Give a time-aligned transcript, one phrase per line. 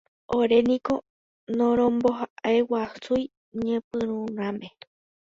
[0.37, 0.93] Oréniko
[1.57, 3.23] noromomba'eguasúi
[3.63, 4.67] ñepyrũrãme.